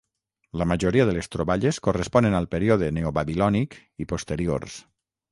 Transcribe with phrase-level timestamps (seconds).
[0.59, 4.79] La majoria de les troballes corresponen al període Neobabilònic i posteriors.